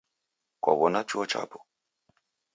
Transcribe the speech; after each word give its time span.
Kwaw'ona 0.63 1.01
chuo 1.09 1.23
chapo? 1.31 1.57